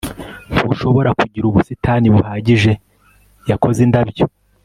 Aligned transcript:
Ntushobora 0.53 1.09
kugira 1.19 1.45
ubusitani 1.47 2.07
buhagije 2.15 2.71
Yakoze 3.49 3.79
indabyo 3.85 4.25